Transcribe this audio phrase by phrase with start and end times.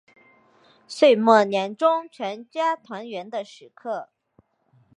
[0.87, 4.09] 岁末年终全家团圆的时刻